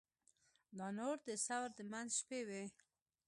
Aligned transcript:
دا 0.77 0.87
نو 0.97 1.09
د 1.27 1.29
ثور 1.45 1.67
د 1.77 1.79
منځ 1.91 2.09
شپې 2.19 2.39
وې. 2.47 2.63